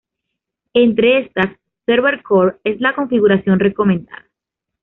[0.73, 1.55] Entre estas,
[1.85, 4.25] "Server Core" es la configuración recomendada.